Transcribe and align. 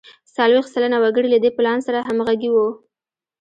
څلوېښت 0.35 0.71
سلنه 0.73 0.97
وګړي 1.03 1.27
له 1.31 1.39
دې 1.43 1.51
پلان 1.57 1.79
سره 1.87 2.05
همغږي 2.07 2.49
وو. 2.51 2.67